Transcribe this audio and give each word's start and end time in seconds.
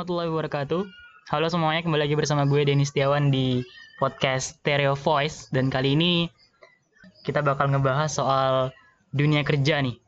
warahmatullahi 0.00 0.32
wabarakatuh. 0.32 0.82
Halo 1.28 1.46
semuanya, 1.52 1.84
kembali 1.84 2.08
lagi 2.08 2.16
bersama 2.16 2.48
gue 2.48 2.64
Denny 2.64 2.88
Setiawan 2.88 3.28
di 3.28 3.60
podcast 4.00 4.56
Stereo 4.56 4.96
Voice 4.96 5.52
dan 5.52 5.68
kali 5.68 5.92
ini 5.92 6.24
kita 7.20 7.44
bakal 7.44 7.68
ngebahas 7.68 8.08
soal 8.08 8.72
dunia 9.12 9.44
kerja 9.44 9.84
nih. 9.84 10.00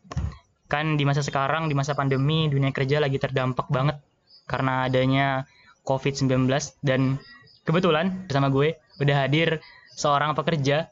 Kan 0.73 0.97
di 0.97 1.05
masa 1.05 1.21
sekarang, 1.21 1.69
di 1.69 1.77
masa 1.77 1.93
pandemi, 1.93 2.49
dunia 2.49 2.73
kerja 2.73 3.05
lagi 3.05 3.21
terdampak 3.21 3.69
banget 3.69 4.01
karena 4.49 4.89
adanya 4.89 5.45
COVID-19 5.85 6.49
dan 6.81 7.21
kebetulan 7.69 8.25
bersama 8.25 8.49
gue 8.49 8.81
udah 8.97 9.29
hadir 9.29 9.61
seorang 9.93 10.33
pekerja 10.33 10.89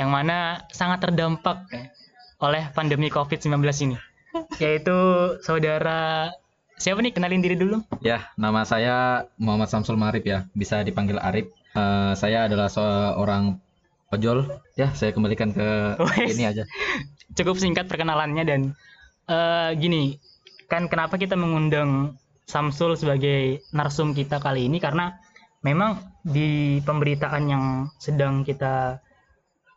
yang 0.00 0.08
mana 0.08 0.64
sangat 0.72 1.04
terdampak 1.04 1.68
eh, 1.76 1.92
oleh 2.40 2.72
pandemi 2.72 3.12
COVID-19 3.12 3.60
ini 3.84 4.00
yaitu 4.56 4.96
saudara 5.44 6.32
siapa 6.80 7.04
nih 7.04 7.12
kenalin 7.12 7.44
diri 7.44 7.60
dulu 7.60 7.84
Ya, 8.00 8.32
nama 8.40 8.64
saya 8.64 9.28
Muhammad 9.36 9.68
Samsul 9.68 10.00
Marif 10.00 10.24
ya, 10.24 10.48
bisa 10.56 10.80
dipanggil 10.80 11.20
Arif. 11.20 11.52
Eh, 11.76 12.12
saya 12.16 12.48
adalah 12.48 12.72
seorang 12.72 13.60
ojol. 14.10 14.48
Ya, 14.74 14.90
saya 14.96 15.12
kembalikan 15.12 15.52
ke 15.52 16.00
ini 16.24 16.48
aja. 16.48 16.64
cukup 17.38 17.60
singkat 17.60 17.86
perkenalannya 17.86 18.42
dan 18.48 18.60
eh, 19.28 19.70
gini 19.76 20.16
kan 20.66 20.88
kenapa 20.88 21.20
kita 21.20 21.36
mengundang 21.36 22.16
Samsul 22.50 22.98
sebagai 22.98 23.62
narsum 23.70 24.10
kita 24.10 24.42
kali 24.42 24.66
ini 24.66 24.82
karena 24.82 25.14
memang 25.62 26.02
di 26.26 26.80
pemberitaan 26.82 27.44
yang 27.46 27.64
sedang 28.02 28.42
kita 28.42 28.98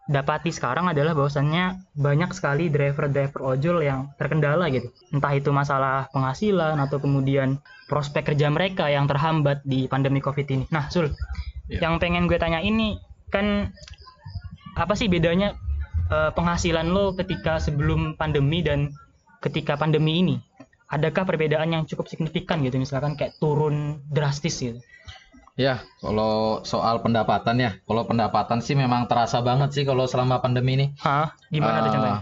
dapati 0.03 0.51
sekarang 0.51 0.91
adalah 0.91 1.15
bahwasannya 1.15 1.95
banyak 1.95 2.35
sekali 2.35 2.67
driver-driver 2.67 3.39
ojol 3.39 3.79
yang 3.79 4.11
terkendala 4.19 4.67
gitu. 4.67 4.91
Entah 5.15 5.31
itu 5.31 5.49
masalah 5.55 6.11
penghasilan 6.11 6.75
atau 6.75 6.99
kemudian 6.99 7.63
prospek 7.87 8.35
kerja 8.35 8.51
mereka 8.51 8.91
yang 8.91 9.07
terhambat 9.07 9.63
di 9.63 9.87
pandemi 9.87 10.19
covid 10.19 10.47
ini. 10.51 10.65
Nah 10.71 10.91
Sul 10.91 11.11
Ya. 11.63 11.79
yang 11.87 11.95
pengen 11.95 12.27
gue 12.27 12.35
tanya 12.35 12.59
ini 12.59 12.99
kan 13.31 13.71
apa 14.75 14.99
sih 14.99 15.07
bedanya 15.07 15.55
eh, 16.11 16.31
penghasilan 16.35 16.91
lo 16.91 17.15
ketika 17.15 17.63
sebelum 17.63 18.19
pandemi 18.19 18.59
dan 18.59 18.91
ketika 19.39 19.79
pandemi 19.79 20.19
ini? 20.19 20.35
Adakah 20.91 21.23
perbedaan 21.23 21.71
yang 21.71 21.87
cukup 21.87 22.11
signifikan 22.11 22.59
gitu? 22.67 22.75
Misalkan 22.75 23.15
kayak 23.15 23.39
turun 23.39 24.03
drastis 24.11 24.59
gitu 24.59 24.83
Ya, 25.53 25.85
kalau 26.01 26.65
soal 26.65 27.05
pendapatan 27.05 27.61
ya, 27.61 27.71
kalau 27.85 28.09
pendapatan 28.09 28.57
sih 28.57 28.73
memang 28.73 29.05
terasa 29.05 29.37
banget 29.37 29.69
sih 29.69 29.83
kalau 29.85 30.09
selama 30.09 30.41
pandemi 30.41 30.73
ini. 30.73 30.85
Hah? 30.97 31.29
gimana 31.53 31.77
tuh 31.79 31.89
Eh, 31.89 31.93
contohnya 31.93 32.21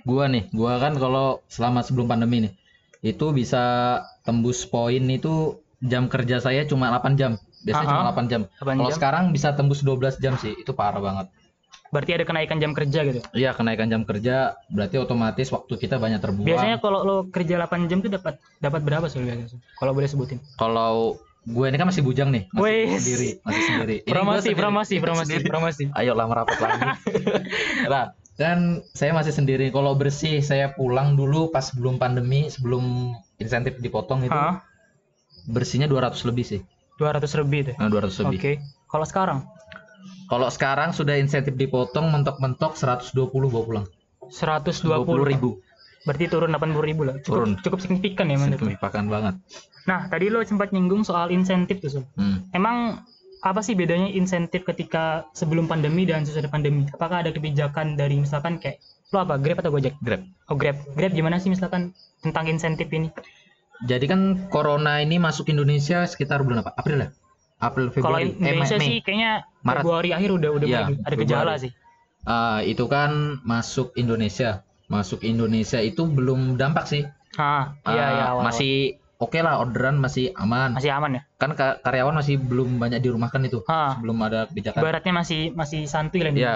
Gua 0.00 0.24
nih, 0.28 0.48
gua 0.52 0.76
kan 0.76 0.96
kalau 0.96 1.40
selama 1.48 1.80
sebelum 1.80 2.08
pandemi 2.08 2.44
nih, 2.44 2.52
itu 3.02 3.32
bisa 3.32 3.64
tembus 4.20 4.64
poin 4.64 5.00
itu 5.00 5.56
jam 5.80 6.08
kerja 6.08 6.40
saya 6.40 6.64
cuma 6.64 6.92
8 6.92 7.16
jam. 7.16 7.32
Biasanya 7.64 7.88
Aha. 7.88 7.92
cuma 7.96 8.04
8 8.12 8.26
jam. 8.28 8.42
8 8.60 8.76
Kalau 8.76 8.88
jam 8.88 8.96
sekarang 8.96 9.24
bisa 9.32 9.48
tembus 9.52 9.80
12 9.80 10.16
jam 10.18 10.36
sih, 10.36 10.52
itu 10.52 10.72
parah 10.72 11.00
banget. 11.00 11.28
berarti 11.90 12.14
ada 12.14 12.22
kenaikan 12.22 12.62
jam 12.62 12.70
kerja 12.70 13.02
gitu 13.02 13.18
Iya, 13.34 13.50
kenaikan 13.50 13.90
jam 13.90 14.06
kerja 14.06 14.54
berarti 14.70 14.94
otomatis 14.96 15.50
waktu 15.50 15.74
kita 15.74 15.98
banyak 15.98 16.22
terbuang. 16.22 16.46
biasanya 16.46 16.78
kalau 16.78 17.02
lo 17.02 17.16
kerja 17.26 17.58
8 17.58 17.90
jam 17.90 17.98
tuh 17.98 18.06
dapat 18.06 18.38
dapat 18.62 18.80
berapa 18.84 19.06
biasanya 19.08 19.50
Sul? 19.50 19.58
kalau 19.74 19.90
boleh 19.90 20.06
sebutin 20.06 20.38
Kalau 20.54 21.18
gue 21.40 21.66
ini 21.72 21.76
kan 21.80 21.88
masih 21.88 22.04
bujang 22.04 22.28
nih, 22.28 22.52
masih 22.52 22.68
Wes. 22.68 23.00
sendiri, 23.00 23.28
masih 23.48 23.62
sendiri. 23.64 23.96
Ini 24.04 24.12
promosi 24.12 24.38
sendiri, 24.52 24.60
promosi 24.60 24.94
promosi 25.00 25.24
sendiri. 25.24 25.48
promosi 25.48 25.82
Ayo 25.96 26.12
lah 26.12 26.28
merapat 26.28 26.56
lagi. 26.60 26.80
nah, 27.92 28.12
kan 28.36 28.84
saya 28.92 29.16
masih 29.16 29.32
sendiri. 29.32 29.72
Kalau 29.72 29.96
bersih 29.96 30.44
saya 30.44 30.76
pulang 30.76 31.16
dulu 31.16 31.48
pas 31.48 31.72
sebelum 31.72 31.96
pandemi, 31.96 32.52
sebelum 32.52 33.16
insentif 33.40 33.80
dipotong 33.80 34.28
itu 34.28 34.36
Hah? 34.36 34.60
bersihnya 35.48 35.88
200 35.88 36.12
lebih 36.28 36.44
sih. 36.44 36.60
200 37.00 37.24
lebih 37.40 37.72
tuh 37.72 37.74
Nah, 37.80 37.88
200 37.88 38.12
oke 38.20 38.36
lebih. 38.36 38.60
kalau 38.92 39.06
sekarang 39.08 39.38
Kalau 40.30 40.46
sekarang 40.46 40.94
sudah 40.94 41.18
insentif 41.18 41.58
dipotong 41.58 42.06
mentok-mentok 42.14 42.78
120 42.78 43.50
bawa 43.50 43.64
pulang. 43.66 43.86
120 44.30 44.86
ribu. 45.26 45.58
Berarti 46.08 46.24
turun 46.32 46.50
80 46.56 46.88
ribu 46.88 47.02
lah 47.04 47.16
cukup 47.20 47.44
Turun. 47.44 47.50
cukup 47.60 47.78
signifikan 47.84 48.32
ya 48.32 48.40
menurut. 48.40 48.60
Signifikan 48.60 49.04
banget. 49.12 49.34
nah 49.84 50.08
tadi 50.08 50.32
lo 50.32 50.40
sempat 50.44 50.72
nyinggung 50.72 51.04
soal 51.04 51.28
insentif 51.28 51.80
tuh 51.84 52.00
Sul. 52.00 52.04
Hmm. 52.16 52.48
Emang 52.56 53.04
apa 53.40 53.60
sih 53.64 53.72
bedanya 53.72 54.08
insentif 54.12 54.68
ketika 54.68 55.24
sebelum 55.32 55.64
pandemi 55.64 56.04
dan 56.04 56.24
sesudah 56.28 56.52
pandemi? 56.52 56.84
Apakah 56.92 57.24
ada 57.24 57.32
kebijakan 57.32 57.96
dari 57.96 58.20
misalkan 58.20 58.60
kayak 58.60 58.80
lo 59.12 59.24
apa 59.24 59.40
Grab 59.40 59.64
atau 59.64 59.72
Gojek? 59.72 59.96
Grab. 60.04 60.24
Oh 60.52 60.56
Grab, 60.56 60.76
Grab 60.96 61.12
gimana 61.16 61.40
sih 61.40 61.48
misalkan 61.48 61.96
tentang 62.20 62.48
insentif 62.48 62.88
ini? 62.92 63.08
Jadi 63.88 64.04
kan 64.04 64.48
corona 64.52 65.00
ini 65.00 65.16
masuk 65.16 65.48
Indonesia 65.48 66.04
sekitar 66.04 66.44
bulan 66.44 66.60
apa? 66.60 66.76
April 66.76 67.00
ya? 67.00 67.08
April 67.60 67.92
Kalau 67.92 68.16
Februari. 68.20 68.32
Eh, 68.36 68.52
Indonesia 68.56 68.76
Mei. 68.76 68.88
sih 68.88 68.96
kayaknya 69.04 69.32
Maret. 69.64 69.82
Februari 69.84 70.10
akhir 70.12 70.30
udah 70.36 70.50
udah 70.56 70.66
Iya, 70.68 70.80
mulai 70.84 71.04
ada 71.04 71.16
gejala 71.16 71.52
sih. 71.60 71.72
Ah, 72.28 72.60
itu 72.60 72.84
kan 72.88 73.40
masuk 73.44 73.96
Indonesia. 73.96 74.64
Masuk 74.90 75.22
Indonesia 75.22 75.78
itu 75.78 76.02
belum 76.02 76.58
dampak 76.58 76.84
sih. 76.84 77.06
Ah, 77.32 77.78
iya 77.84 77.94
Ah, 77.94 77.94
iya 77.94 78.04
awal-awal. 78.28 78.42
masih 78.44 78.72
oke 79.16 79.38
lah 79.38 79.54
orderan 79.56 79.96
masih 79.96 80.34
aman. 80.34 80.74
masih 80.74 80.90
aman 80.90 81.10
ya. 81.14 81.22
Kan 81.36 81.54
ka- 81.54 81.78
karyawan 81.78 82.10
masih 82.12 82.36
belum 82.36 82.76
banyak 82.76 82.98
dirumahkan 82.98 83.38
itu. 83.44 83.62
Ah, 83.64 83.94
Sebelum 83.94 84.18
ada 84.20 84.44
kebijakan. 84.44 84.82
ibaratnya 84.82 85.14
masih 85.14 85.40
masih 85.52 85.86
santuy 85.86 86.20
lah 86.20 86.32
Iya. 86.32 86.54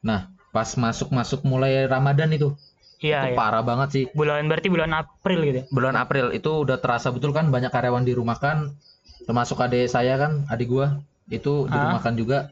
Nah, 0.00 0.20
pas 0.48 0.72
masuk-masuk 0.74 1.44
mulai 1.44 1.84
Ramadan 1.84 2.32
itu, 2.32 2.56
Iya 2.98 3.20
itu 3.22 3.28
iya. 3.30 3.36
parah 3.36 3.60
banget 3.60 3.88
sih. 3.92 4.04
Bulan 4.10 4.48
berarti 4.48 4.68
bulan 4.68 4.90
April 4.90 5.38
gitu 5.42 5.58
ya. 5.58 5.64
Bulan 5.68 5.94
April 5.94 6.32
itu 6.32 6.50
udah 6.58 6.76
terasa 6.76 7.12
betul 7.12 7.30
kan 7.30 7.48
banyak 7.48 7.68
karyawan 7.68 8.02
dirumahkan. 8.02 8.72
Termasuk 9.20 9.60
adik 9.60 9.84
saya 9.86 10.16
kan, 10.16 10.48
adik 10.48 10.66
gua 10.66 11.04
itu 11.28 11.64
Ah. 11.64 11.70
dirumahkan 11.70 12.16
juga. 12.16 12.48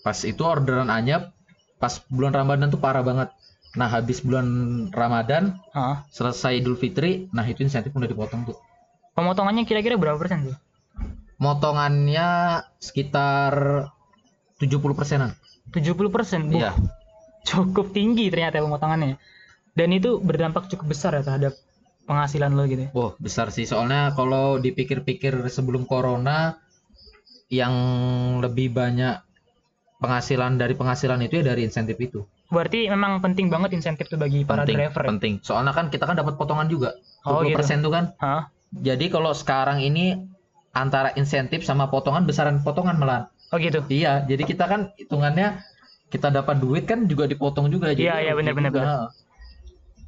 Pas 0.00 0.16
itu 0.18 0.40
orderan 0.40 0.88
anyap, 0.88 1.28
pas 1.76 2.00
bulan 2.08 2.32
Ramadan 2.32 2.68
tuh 2.68 2.78
parah 2.78 3.00
banget. 3.00 3.28
Nah, 3.74 3.90
habis 3.90 4.22
bulan 4.22 4.46
Ramadan 4.94 5.58
Ah. 5.74 6.06
selesai 6.10 6.62
Idul 6.62 6.78
Fitri, 6.78 7.26
nah 7.34 7.42
itu 7.42 7.66
insentif 7.66 7.90
udah 7.90 8.06
dipotong 8.06 8.46
tuh. 8.46 8.56
Pemotongannya 9.18 9.66
kira-kira 9.66 9.98
berapa 9.98 10.18
persen 10.18 10.50
tuh? 10.50 10.56
Motongannya 11.42 12.62
sekitar 12.78 13.86
70 14.62 14.94
persenan. 14.94 15.34
70 15.74 16.10
persen. 16.14 16.46
Iya. 16.54 16.74
Cukup 17.42 17.90
tinggi 17.90 18.30
ternyata 18.30 18.62
pemotongannya. 18.62 19.18
Dan 19.74 19.90
itu 19.90 20.22
berdampak 20.22 20.70
cukup 20.70 20.94
besar 20.94 21.18
ya 21.18 21.26
terhadap 21.26 21.58
penghasilan 22.06 22.54
lo 22.54 22.62
gitu 22.70 22.86
ya. 22.86 22.90
Wah, 22.94 23.12
besar 23.18 23.50
sih. 23.50 23.66
Soalnya 23.66 24.14
kalau 24.14 24.62
dipikir-pikir 24.62 25.34
sebelum 25.50 25.82
corona 25.90 26.62
yang 27.50 27.74
lebih 28.38 28.70
banyak 28.70 29.18
penghasilan 29.98 30.54
dari 30.58 30.78
penghasilan 30.78 31.18
itu 31.26 31.42
ya 31.42 31.44
dari 31.54 31.66
insentif 31.66 31.98
itu. 31.98 32.22
Berarti 32.52 32.86
memang 32.92 33.24
penting 33.24 33.48
banget 33.48 33.72
insentif 33.72 34.06
tuh 34.12 34.20
bagi 34.20 34.44
para 34.44 34.62
penting, 34.62 34.76
driver. 34.84 35.02
ya? 35.04 35.08
penting. 35.16 35.34
Soalnya 35.40 35.72
kan 35.72 35.88
kita 35.88 36.04
kan 36.04 36.16
dapat 36.16 36.36
potongan 36.36 36.68
juga. 36.68 36.92
Oh, 37.24 37.40
20% 37.40 37.80
tuh 37.80 37.92
kan. 37.92 38.04
Hah? 38.20 38.52
Jadi 38.74 39.08
kalau 39.08 39.32
sekarang 39.32 39.80
ini 39.80 40.18
antara 40.74 41.14
insentif 41.14 41.62
sama 41.62 41.88
potongan 41.88 42.26
besaran 42.26 42.60
potongan 42.60 42.98
malah. 42.98 43.30
Oh 43.54 43.56
gitu. 43.56 43.80
Iya, 43.86 44.26
jadi 44.26 44.42
kita 44.42 44.66
kan 44.66 44.90
hitungannya 44.98 45.62
kita 46.10 46.30
dapat 46.30 46.58
duit 46.58 46.84
kan 46.84 47.06
juga 47.06 47.30
dipotong 47.30 47.70
juga. 47.70 47.94
Jadi 47.94 48.06
Iya, 48.10 48.30
iya, 48.30 48.32
benar, 48.34 48.52
benar. 48.54 49.10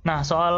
Nah, 0.06 0.22
soal 0.22 0.56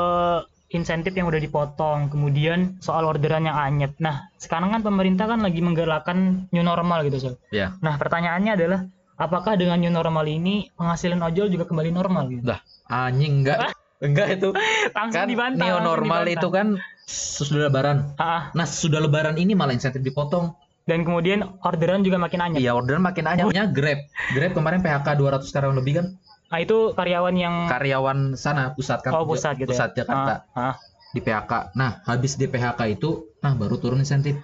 insentif 0.68 1.16
yang 1.16 1.28
udah 1.28 1.40
dipotong, 1.40 2.12
kemudian 2.12 2.76
soal 2.84 3.08
orderan 3.08 3.48
yang 3.48 3.56
anyep. 3.56 3.96
Nah, 3.96 4.28
sekarang 4.36 4.76
kan 4.76 4.84
pemerintah 4.84 5.24
kan 5.24 5.40
lagi 5.40 5.64
menggalakkan 5.64 6.48
new 6.52 6.60
normal 6.60 7.04
gitu, 7.08 7.16
Sol. 7.16 7.34
Iya. 7.48 7.76
Nah, 7.80 7.96
pertanyaannya 7.96 8.52
adalah 8.52 8.80
apakah 9.18 9.54
dengan 9.54 9.76
new 9.76 9.90
normal 9.90 10.24
ini 10.24 10.70
penghasilan 10.72 11.18
ojol 11.20 11.50
juga 11.50 11.66
kembali 11.66 11.90
normal 11.90 12.24
gitu? 12.30 12.42
Dah, 12.46 12.62
anjing 12.88 13.42
enggak. 13.42 13.74
enggak 14.06 14.38
itu. 14.38 14.48
Langsung 14.90 15.18
Kan 15.18 15.28
dibantah. 15.28 15.58
neo 15.60 15.74
langsung 15.74 15.90
normal 15.92 16.22
dibantah. 16.22 16.38
itu 16.38 16.48
kan 16.48 16.66
sesudah 17.04 17.66
lebaran. 17.66 17.96
Ah, 18.16 18.48
Nah, 18.52 18.64
sudah 18.64 18.98
lebaran 18.98 19.36
ini 19.36 19.52
malah 19.52 19.72
insentif 19.72 20.00
dipotong. 20.00 20.54
dan 20.84 21.04
kemudian 21.04 21.44
orderan 21.60 22.00
juga 22.00 22.16
makin 22.16 22.40
anyep. 22.40 22.64
Iya, 22.64 22.72
orderan 22.72 23.04
makin 23.04 23.28
anyapnya 23.28 23.68
Grab. 23.68 24.08
Grab 24.30 24.52
kemarin 24.54 24.80
PHK 24.80 25.08
200 25.12 25.44
karyawan 25.46 25.76
lebih 25.76 25.92
kan? 26.00 26.06
Nah, 26.48 26.58
itu 26.58 26.96
karyawan 26.96 27.34
yang 27.36 27.54
Karyawan 27.68 28.18
sana 28.32 28.72
pusat 28.72 29.04
kan? 29.04 29.12
oh 29.12 29.28
pusat 29.28 29.52
gitu 29.58 29.68
Pusat 29.68 29.90
ya. 29.92 29.96
Jakarta 30.00 30.48
Ah, 30.50 30.72
ah, 30.72 30.74
di 31.10 31.20
PHK. 31.20 31.76
Nah, 31.76 32.00
habis 32.02 32.34
di 32.34 32.44
PHK 32.44 32.80
itu, 32.90 33.20
nah 33.38 33.52
baru 33.52 33.76
turun 33.76 34.00
insentif. 34.00 34.40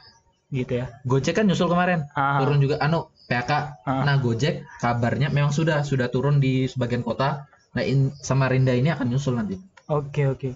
gitu 0.53 0.79
ya. 0.79 0.93
Gojek 1.03 1.33
kan 1.35 1.49
nyusul 1.49 1.65
kemarin, 1.67 2.05
Ah, 2.13 2.39
turun 2.39 2.61
juga 2.61 2.77
anu 2.79 3.09
PHK. 3.29 3.53
Ah. 3.85 4.03
Nah, 4.05 4.17
Gojek 4.21 4.65
kabarnya 4.81 5.33
memang 5.33 5.51
sudah 5.51 5.81
sudah 5.83 6.09
turun 6.13 6.39
di 6.39 6.69
sebagian 6.69 7.01
kota. 7.01 7.49
Nah, 7.75 7.83
in, 7.83 8.15
Samarinda 8.21 8.77
ini 8.77 8.93
akan 8.93 9.11
nyusul 9.11 9.35
nanti. 9.35 9.59
Oke, 9.89 10.29
oke. 10.29 10.55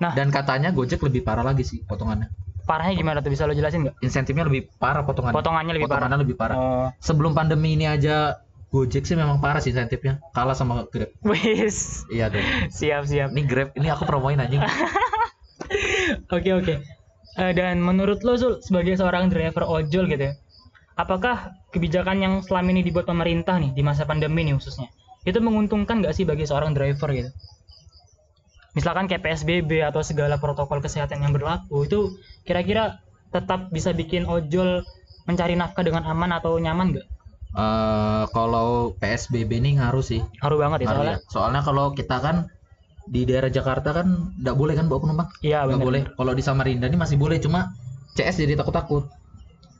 Nah. 0.00 0.14
Dan 0.14 0.30
katanya 0.30 0.70
Gojek 0.70 1.02
lebih 1.02 1.22
parah 1.22 1.42
lagi 1.42 1.62
sih 1.66 1.82
potongannya. 1.84 2.30
Parahnya 2.64 2.96
gimana 2.96 3.20
tuh 3.20 3.28
bisa 3.28 3.44
lo 3.44 3.52
jelasin 3.52 3.84
nggak? 3.84 4.00
Insentifnya 4.00 4.48
lebih 4.48 4.72
parah 4.80 5.04
potongannya. 5.04 5.36
Potongannya 5.36 5.72
lebih 5.76 5.84
parah. 5.84 6.08
Potongannya 6.08 6.20
lebih 6.24 6.36
parah. 6.40 6.56
Oh, 6.56 6.88
Sebelum 6.96 7.36
pandemi 7.36 7.76
ini 7.76 7.84
aja 7.84 8.40
Gojek 8.72 9.04
sih 9.06 9.14
memang 9.14 9.38
parah 9.38 9.60
sih 9.60 9.70
insentifnya. 9.70 10.18
Kalah 10.32 10.56
sama 10.56 10.88
Grab. 10.90 11.12
wis. 11.22 12.08
Iya 12.10 12.32
dong. 12.32 12.42
Siap, 12.72 13.06
siap. 13.06 13.28
Ini 13.30 13.42
Grab, 13.46 13.68
ini 13.78 13.86
aku 13.92 14.02
promoin 14.08 14.40
anjing. 14.40 14.64
Oke 16.34 16.50
oke. 16.54 16.74
Eh, 17.34 17.52
dan 17.54 17.82
menurut 17.82 18.22
lo 18.22 18.38
Zul 18.38 18.62
sebagai 18.62 18.94
seorang 18.94 19.26
driver 19.26 19.66
ojol 19.66 20.06
gitu 20.06 20.30
ya, 20.30 20.32
apakah 20.94 21.54
kebijakan 21.74 22.22
yang 22.22 22.34
selama 22.42 22.70
ini 22.74 22.86
dibuat 22.86 23.06
pemerintah 23.06 23.58
nih 23.58 23.74
di 23.74 23.82
masa 23.82 24.06
pandemi 24.06 24.46
nih 24.46 24.54
khususnya 24.58 24.90
itu 25.24 25.40
menguntungkan 25.40 26.04
nggak 26.04 26.14
sih 26.14 26.24
bagi 26.28 26.44
seorang 26.44 26.76
driver 26.76 27.08
gitu? 27.10 27.30
Misalkan 28.74 29.06
kayak 29.06 29.22
PSBB 29.22 29.86
atau 29.86 30.02
segala 30.02 30.36
protokol 30.36 30.82
kesehatan 30.82 31.22
yang 31.22 31.32
berlaku 31.32 31.86
itu 31.86 32.18
kira-kira 32.42 32.98
tetap 33.30 33.70
bisa 33.70 33.94
bikin 33.94 34.26
ojol 34.26 34.82
mencari 35.24 35.54
nafkah 35.56 35.86
dengan 35.86 36.04
aman 36.04 36.34
atau 36.36 36.58
nyaman 36.58 36.92
nggak? 36.92 37.06
Eh, 37.54 38.24
kalau 38.34 38.98
PSBB 38.98 39.62
ini 39.62 39.78
ngaruh 39.78 40.02
sih. 40.02 40.20
Ngaruh 40.42 40.58
banget 40.58 40.78
ya 40.82 40.86
Ngaruh 40.90 40.98
soalnya. 40.98 41.16
ya. 41.16 41.30
Soalnya 41.30 41.60
kalau 41.62 41.86
kita 41.94 42.16
kan 42.18 42.36
di 43.06 43.22
daerah 43.28 43.48
Jakarta 43.52 43.94
kan 43.94 44.34
nggak 44.42 44.56
boleh 44.58 44.74
kan 44.74 44.90
bawa 44.90 45.00
penumpang. 45.06 45.28
Iya 45.40 45.62
Nggak 45.70 45.80
boleh. 45.86 46.02
Kalau 46.18 46.32
di 46.34 46.42
Samarinda 46.42 46.90
ini 46.90 46.98
masih 46.98 47.14
boleh, 47.14 47.38
cuma 47.38 47.70
CS 48.18 48.42
jadi 48.42 48.58
takut-takut. 48.58 49.06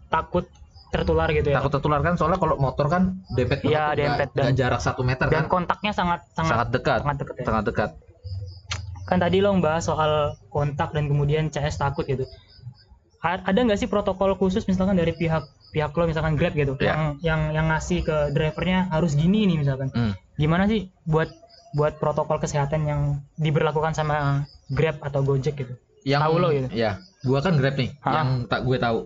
Takut 0.06 0.46
tertular 0.94 1.26
gitu 1.28 1.48
ya. 1.48 1.58
Takut 1.58 1.72
tertular 1.72 2.00
kan 2.00 2.14
soalnya 2.14 2.38
kalau 2.38 2.54
motor 2.56 2.86
kan 2.86 3.02
dempet 3.30 3.58
Iya, 3.60 3.90
nggak- 3.90 3.96
dempet 3.96 4.28
dan- 4.32 4.54
jarak 4.54 4.78
satu 4.78 5.02
meter 5.02 5.26
Dan 5.26 5.44
kan. 5.44 5.46
kontaknya 5.52 5.90
sangat 5.90 6.22
sangat 6.30 6.50
Sangat 6.54 6.68
dekat. 6.70 6.98
sangat 7.00 7.16
dekat 7.18 7.34
ya. 7.34 7.44
Sangat 7.44 7.64
dekat. 7.66 7.90
kan 9.04 9.20
tadi 9.20 9.36
lo 9.38 9.52
bahas 9.58 9.84
soal 9.84 10.12
kontak 10.48 10.88
dan 10.90 11.04
kemudian 11.04 11.52
CS 11.52 11.76
takut 11.76 12.08
gitu 12.08 12.24
ada 13.20 13.52
nggak 13.54 13.76
sih 13.76 13.84
protokol 13.84 14.32
khusus 14.34 14.64
misalkan 14.64 14.94
dari 14.94 15.12
pihak 15.12 15.44
pihak 15.70 15.92
lo 15.92 16.04
misalkan 16.04 16.36
Grab 16.36 16.52
gitu 16.52 16.72
Ya. 16.78 16.88
yang 16.88 17.02
yang 17.20 17.40
yang 17.52 17.66
ngasih 17.68 18.00
ke 18.00 18.16
drivernya 18.30 18.88
harus 18.88 19.12
gini 19.12 19.44
nih 19.44 19.56
misalkan 19.58 19.88
Hmm. 19.90 20.16
gimana 20.34 20.64
sih 20.64 20.88
buat 21.04 21.28
buat 21.72 21.96
protokol 21.98 22.36
kesehatan 22.38 22.84
yang 22.84 23.00
diberlakukan 23.34 23.92
sama 23.92 24.44
Grab 24.68 24.96
atau 25.00 25.20
Gojek 25.20 25.52
gitu 25.54 25.76
Yang 26.02 26.20
Tahu 26.22 26.34
lo 26.36 26.48
gitu? 26.50 26.68
Ya, 26.70 26.90
gua 27.22 27.40
kan 27.40 27.56
Grab 27.56 27.74
nih. 27.74 27.96
Ha. 27.98 28.10
Yang 28.14 28.28
tak 28.46 28.60
gue 28.62 28.76
tahu. 28.78 28.98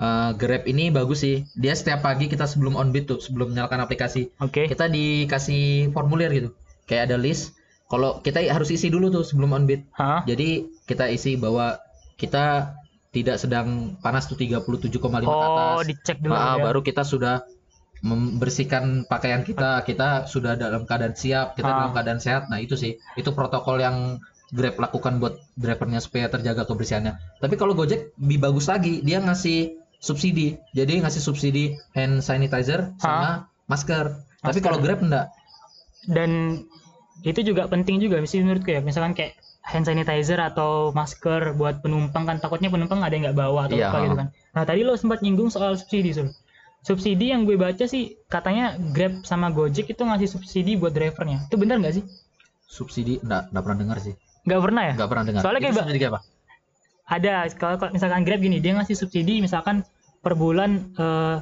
Eh, 0.00 0.30
Grab 0.34 0.64
ini 0.64 0.88
bagus 0.88 1.20
sih. 1.20 1.44
Dia 1.52 1.76
setiap 1.76 2.00
pagi 2.00 2.24
kita 2.24 2.48
sebelum 2.48 2.72
on 2.72 2.88
bid 2.88 3.04
tuh, 3.04 3.20
sebelum 3.20 3.52
menyalakan 3.52 3.84
aplikasi, 3.84 4.32
oke 4.40 4.64
kita 4.64 4.88
dikasih 4.88 5.92
formulir 5.92 6.32
gitu. 6.32 6.48
Kayak 6.88 7.12
ada 7.12 7.16
list. 7.20 7.52
Kalau 7.84 8.24
kita 8.24 8.40
harus 8.48 8.72
isi 8.72 8.88
dulu 8.88 9.12
tuh 9.12 9.20
sebelum 9.22 9.52
on 9.52 9.68
bid. 9.68 9.84
Hah? 9.92 10.24
Jadi 10.24 10.72
kita 10.88 11.12
isi 11.12 11.36
bahwa 11.36 11.76
kita 12.16 12.72
tidak 13.10 13.36
sedang 13.36 13.98
panas 13.98 14.24
tuh 14.24 14.38
37,5 14.38 14.96
ke 15.20 15.28
oh 15.28 15.42
atas. 15.76 15.84
dicek 15.84 16.16
dulu 16.22 16.32
Ah, 16.32 16.56
ya. 16.56 16.62
baru 16.64 16.80
kita 16.80 17.02
sudah 17.02 17.42
membersihkan 18.00 19.04
pakaian 19.04 19.42
kita, 19.42 19.84
kita 19.84 20.24
sudah 20.24 20.56
dalam 20.56 20.88
keadaan 20.88 21.12
siap, 21.12 21.52
kita 21.52 21.68
Ah. 21.68 21.76
dalam 21.76 21.92
keadaan 21.92 22.20
sehat. 22.20 22.48
Nah, 22.48 22.56
itu 22.56 22.72
sih. 22.72 22.96
Itu 23.14 23.36
protokol 23.36 23.82
yang 23.82 24.16
Grab 24.50 24.82
lakukan 24.82 25.22
buat 25.22 25.38
drivernya 25.54 26.02
supaya 26.02 26.26
terjaga 26.26 26.66
kebersihannya. 26.66 27.38
Tapi 27.38 27.54
kalau 27.54 27.70
Gojek 27.70 28.18
lebih 28.18 28.38
bagus 28.40 28.66
lagi, 28.66 28.98
dia 28.98 29.22
ngasih 29.22 29.78
subsidi. 30.00 30.56
Jadi 30.72 30.98
ngasih 30.98 31.20
subsidi 31.20 31.64
hand 31.92 32.20
sanitizer 32.20 32.90
sama 32.96 33.46
masker. 33.66 34.18
Tapi 34.40 34.56
Masker. 34.56 34.62
kalau 34.62 34.78
Grab 34.80 35.00
enggak. 35.00 35.28
dan 36.08 36.64
itu 37.20 37.44
juga 37.44 37.68
penting 37.68 38.00
juga 38.00 38.16
sih 38.24 38.40
menurutku 38.40 38.72
ya 38.72 38.80
misalkan 38.80 39.12
kayak 39.12 39.36
hand 39.60 39.84
sanitizer 39.84 40.40
atau 40.40 40.88
masker 40.90 41.52
buat 41.52 41.84
penumpang 41.84 42.24
kan 42.24 42.40
takutnya 42.40 42.72
penumpang 42.72 43.04
ada 43.04 43.12
yang 43.12 43.28
nggak 43.28 43.36
bawa 43.36 43.68
atau 43.68 43.76
Iya, 43.76 43.92
apa 43.92 43.98
gitu 44.00 44.16
ha. 44.16 44.20
kan 44.24 44.28
nah 44.50 44.64
tadi 44.64 44.80
lo 44.80 44.96
sempat 44.96 45.20
nyinggung 45.20 45.52
soal 45.52 45.76
subsidi 45.76 46.16
Sul. 46.16 46.32
subsidi 46.80 47.28
yang 47.28 47.44
gue 47.44 47.60
baca 47.60 47.84
sih 47.84 48.16
katanya 48.26 48.72
Grab 48.96 49.20
sama 49.22 49.52
Gojek 49.52 49.92
itu 49.92 50.00
ngasih 50.00 50.24
subsidi 50.32 50.80
buat 50.80 50.96
drivernya 50.96 51.44
itu 51.44 51.60
benar 51.60 51.76
nggak 51.78 52.00
sih 52.00 52.04
Subsidi 52.64 53.20
enggak, 53.20 53.52
enggak 53.52 53.62
pernah 53.62 53.78
dengar 53.84 53.98
sih. 54.00 54.14
nggak 54.40 54.60
pernah 54.64 54.82
ya 54.88 54.92
Enggak 54.96 55.08
pernah 55.12 55.24
dengar. 55.28 55.42
Soalnya 55.44 55.60
kayak 55.60 55.76
apa? 56.08 56.20
Ada 57.10 57.50
kalau 57.58 57.76
misalkan 57.90 58.22
Grab 58.22 58.40
gini 58.40 58.62
dia 58.62 58.72
ngasih 58.78 58.94
subsidi 58.94 59.42
misalkan 59.42 59.82
per 60.22 60.38
bulan 60.38 60.94
eh, 60.94 61.36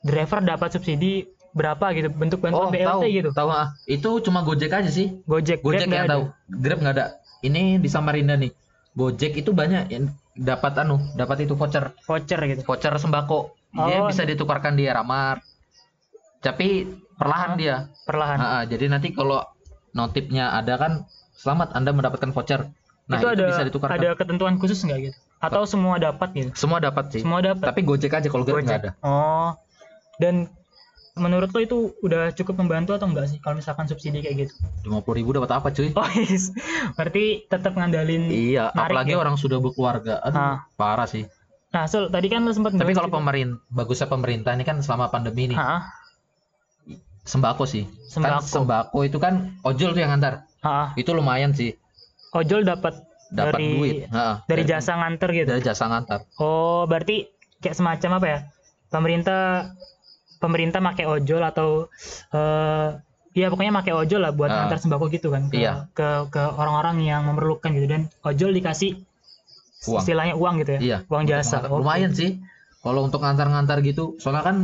driver 0.00 0.40
dapat 0.40 0.72
subsidi 0.72 1.28
berapa 1.50 1.90
gitu 1.92 2.08
bentuk 2.14 2.40
bantuan 2.40 2.70
Oh, 2.70 2.70
BLT 2.70 2.86
tahu, 2.86 3.02
gitu 3.10 3.30
tahu 3.34 3.50
ah. 3.50 3.74
Itu 3.84 4.22
cuma 4.22 4.46
Gojek 4.46 4.70
aja 4.70 4.86
sih. 4.86 5.18
Gojek, 5.26 5.60
Gojek 5.66 5.90
Grab 5.90 5.98
yang 5.98 6.06
tahu. 6.08 6.22
Grab 6.46 6.78
nggak 6.78 6.94
ada. 6.94 7.06
Ini 7.42 7.82
di 7.82 7.88
Samarinda 7.90 8.38
nih. 8.38 8.54
Gojek 8.94 9.34
itu 9.34 9.50
banyak 9.50 9.90
yang 9.90 10.14
dapat 10.38 10.78
anu, 10.78 11.02
dapat 11.18 11.44
itu 11.44 11.58
voucher, 11.58 11.90
voucher 12.06 12.40
gitu 12.48 12.62
voucher 12.62 12.94
sembako. 12.96 13.54
Dia 13.74 14.02
Oh. 14.02 14.06
bisa 14.06 14.22
ditukarkan 14.22 14.78
di 14.78 14.86
Ramar. 14.86 15.42
Tapi 16.40 16.86
perlahan 17.18 17.58
dia. 17.58 17.90
perlahan 18.08 18.38
Ah, 18.40 18.48
ah. 18.48 18.62
jadi 18.64 18.88
nanti 18.88 19.12
kalau 19.12 19.42
notifnya 19.92 20.54
ada 20.54 20.78
kan 20.78 20.92
selamat 21.36 21.74
Anda 21.76 21.90
mendapatkan 21.92 22.30
voucher. 22.30 22.70
Nah, 23.10 23.18
itu, 23.18 23.26
itu, 23.26 23.34
ada 23.34 23.44
bisa 23.44 23.62
ditukarkan. 23.64 23.96
ada 23.96 24.08
ketentuan 24.14 24.54
khusus 24.56 24.78
nggak 24.80 24.98
gitu 25.04 25.18
atau 25.40 25.62
semua 25.64 25.96
dapat 25.96 26.28
gitu 26.30 26.50
Semua 26.54 26.78
dapat 26.78 27.10
sih. 27.10 27.20
semua 27.20 27.40
dapat 27.40 27.66
Tapi 27.66 27.80
Gojek 27.82 28.12
aja 28.12 28.28
kalau 28.28 28.44
Grab 28.44 28.60
nggak 28.60 28.80
ada. 28.80 28.90
oh 29.00 29.56
dan 30.16 30.46
menurut 31.12 31.50
lo 31.50 31.58
itu 31.58 31.76
udah 31.98 32.30
cukup 32.30 32.54
membantu 32.56 32.92
atau 32.92 33.04
enggak 33.04 33.26
sih 33.26 33.38
kalau 33.38 33.58
misalkan 33.58 33.84
subsidi 33.84 34.20
kayak 34.20 34.46
gitu 34.46 34.54
50.000 34.86 35.18
ribu 35.18 35.30
dapat 35.34 35.50
apa 35.50 35.68
cuy? 35.68 35.90
oh 35.90 36.08
yes. 36.14 36.54
berarti 36.94 37.24
tetap 37.44 37.74
ngandalin 37.74 38.30
Iya, 38.30 38.70
Narik 38.70 38.84
apalagi 38.86 39.12
ya? 39.12 39.18
orang 39.18 39.34
sudah 39.34 39.58
berkeluarga. 39.58 40.22
Aduh, 40.22 40.38
Ah. 40.38 40.56
parah 40.74 41.04
sih. 41.04 41.26
nah 41.68 41.86
Sul 41.86 42.08
tadi 42.08 42.26
kan 42.26 42.40
lo 42.40 42.50
sempat 42.50 42.72
Tapi 42.72 42.92
kalau 42.92 43.06
gitu. 43.06 43.16
pemerintah, 43.16 43.58
bagusnya 43.68 44.06
pemerintah 44.06 44.52
ini 44.52 44.62
kan 44.62 44.78
selama 44.78 45.06
pandemi 45.06 45.50
nih, 45.50 45.56
Hah? 45.56 45.82
sembako 47.22 47.64
sih. 47.64 47.84
Kan 48.12 48.42
Sembako. 48.42 48.44
sembako 48.44 48.98
itu 49.02 49.18
kan 49.18 49.54
ojol 49.62 49.90
tuh 49.90 50.00
yang 50.00 50.10
ngantar. 50.10 50.46
Hah? 50.60 50.92
Itu 50.94 51.10
lumayan 51.10 51.52
sih, 51.52 51.76
ojol 52.32 52.62
dapat 52.62 52.94
dapat 53.28 53.54
Dari- 53.56 53.70
duit. 53.72 53.94
Heeh, 54.06 54.34
dari 54.44 54.62
jasa 54.64 54.92
nganter 54.96 55.30
gitu 55.32 55.50
Dari 55.50 55.62
jasa 55.62 55.84
ngantar. 55.86 56.26
oh 56.36 56.82
berarti 56.84 57.30
kayak 57.58 57.76
semacam 57.76 58.10
apa 58.16 58.26
ya 58.26 58.38
pemerintah 58.88 59.70
pemerintah 60.36 60.80
pakai 60.80 61.04
ojol 61.06 61.42
atau 61.42 61.68
eh 62.30 62.88
ya 63.32 63.46
pokoknya 63.46 63.70
pakai 63.72 63.92
ojol 63.94 64.20
lah 64.20 64.32
buat 64.32 64.48
Ah. 64.48 64.56
ngantar 64.64 64.78
sembako 64.80 65.06
gitu 65.08 65.30
kan 65.30 65.46
ke 65.46 65.56
Iya. 65.56 65.86
ke 65.92 66.26
ke 66.28 66.42
orang-orang 66.50 66.98
yang 67.00 67.22
memerlukan 67.24 67.70
gitu 67.70 67.86
dan 67.86 68.10
ojol 68.20 68.50
dikasih 68.50 68.98
Uang. 69.86 70.00
istilahnya 70.00 70.34
uang 70.34 70.54
gitu 70.58 70.70
ya 70.74 70.80
Iya. 70.80 70.98
uang 71.06 71.24
jasa 71.24 71.62
ngantar. 71.62 71.70
Oke. 71.70 71.78
Lumayan 71.78 72.12
sih. 72.12 72.30
Kalau 72.80 73.04
untuk 73.04 73.20
ngantar-ngantar 73.20 73.78
gitu, 73.82 74.16
soalnya 74.16 74.40
kan 74.42 74.56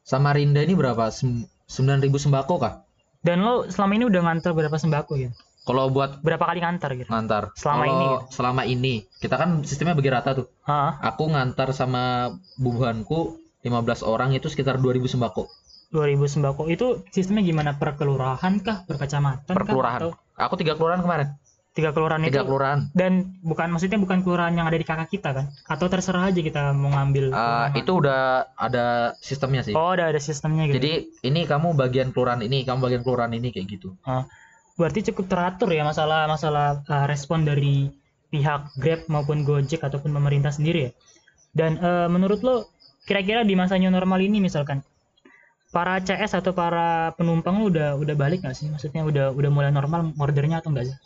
Samarinda 0.00 0.60
ini 0.60 0.72
berapa? 0.72 1.10
Sem- 1.10 1.42
9.000 1.66 2.16
sembako 2.18 2.54
kah? 2.56 2.74
dan 3.20 3.40
lo 3.40 3.64
selama 3.66 3.92
ini 3.94 4.04
udah 4.04 4.20
ngantar 4.22 4.52
berapa 4.52 4.76
sembako 4.76 5.16
gitu 5.16 5.32
Kalau 5.64 5.88
buat 5.88 6.20
berapa 6.20 6.44
kali 6.44 6.60
ngantar 6.60 6.90
gitu 6.94 7.08
ngantar. 7.08 7.56
Selama 7.56 7.82
Kalau 7.82 7.88
ini 7.88 8.06
selama 8.28 8.62
ini, 8.64 8.94
kita 9.16 9.34
kan 9.34 9.64
sistemnya 9.64 9.96
bagi 9.96 10.12
rata 10.12 10.36
tuh. 10.36 10.46
Hah? 10.62 11.00
Aku 11.00 11.24
ngantar 11.26 11.72
sama 11.72 12.36
bubuhanku 12.60 13.40
15 13.64 14.04
orang 14.04 14.36
itu 14.36 14.46
sekitar 14.46 14.76
2000 14.76 15.08
sembako 15.08 15.48
2000 15.88 16.20
sembako 16.26 16.62
itu 16.68 16.86
sistemnya 17.08 17.40
gimana 17.40 17.70
per 17.78 17.96
kelurahan 17.96 18.60
kah 18.60 18.84
per 18.84 18.98
kecamatan 18.98 19.48
per 19.48 19.64
kah? 19.64 19.72
kelurahan. 19.72 20.00
atau 20.04 20.10
Aku 20.36 20.54
tiga 20.58 20.74
kelurahan 20.74 21.00
kemarin. 21.00 21.28
tiga 21.72 21.90
kelurahan 21.90 22.22
Tiga 22.22 22.42
itu 22.42 22.46
kelurahan. 22.46 22.80
dan 22.94 23.34
bukan 23.40 23.66
maksudnya 23.70 23.98
bukan 23.98 24.22
kelurahan 24.22 24.54
yang 24.54 24.66
ada 24.66 24.74
di 24.74 24.84
kakak 24.84 25.10
kita 25.10 25.30
kan 25.32 25.46
atau 25.66 25.86
terserah 25.88 26.30
aja 26.30 26.38
kita 26.38 26.70
mau 26.70 26.92
ngambil 26.92 27.30
Uh, 27.30 27.66
itu 27.74 27.90
udah 27.94 28.46
ada 28.54 29.14
sistemnya 29.18 29.62
sih. 29.62 29.72
oh 29.72 29.90
udah 29.90 30.06
ada 30.12 30.20
sistemnya 30.20 30.70
gitu 30.70 30.78
Jadi 30.78 30.92
ini 31.24 31.40
kamu 31.42 31.74
bagian 31.74 32.10
kelurahan 32.10 32.42
ini, 32.42 32.62
kamu 32.62 32.78
bagian 32.78 33.02
kelurahan 33.02 33.32
ini 33.32 33.50
kayak 33.50 33.66
gitu. 33.70 33.94
Berarti 34.74 35.06
cukup 35.12 35.30
teratur 35.30 35.70
ya 35.70 35.86
masalah 35.86 36.26
masalah 36.26 36.82
uh, 36.90 37.06
respon 37.06 37.46
dari 37.46 37.90
pihak 38.34 38.74
Grab 38.82 39.06
maupun 39.06 39.46
Gojek 39.46 39.82
ataupun 39.86 40.10
pemerintah 40.10 40.50
sendiri 40.50 40.90
ya 40.90 40.90
dan 41.54 41.78
uh, 41.78 42.10
menurut 42.10 42.42
lo 42.42 42.66
kira-kira 43.06 43.46
di 43.46 43.54
masa 43.54 43.78
new 43.78 43.92
normal 43.92 44.18
ini 44.18 44.42
misalkan 44.42 44.82
para 45.70 46.02
CS 46.02 46.38
atau 46.38 46.50
para 46.50 47.14
penumpang 47.14 47.62
lo 47.62 47.70
udah 47.70 47.94
udah 47.94 48.14
balik 48.18 48.42
nggak 48.42 48.54
sih 48.58 48.66
maksudnya 48.70 49.06
udah 49.06 49.26
udah 49.30 49.50
mulai 49.50 49.70
normal 49.70 50.10
ordernya 50.18 50.58
atau 50.62 50.74
enggak 50.74 50.90
sih 50.90 50.98